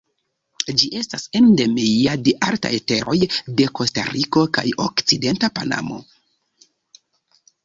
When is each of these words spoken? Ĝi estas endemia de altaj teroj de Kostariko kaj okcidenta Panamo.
Ĝi 0.81 0.87
estas 0.99 1.25
endemia 1.39 2.15
de 2.27 2.33
altaj 2.47 2.71
teroj 2.93 3.17
de 3.61 3.69
Kostariko 3.81 4.45
kaj 4.59 4.65
okcidenta 4.87 5.51
Panamo. 5.61 6.01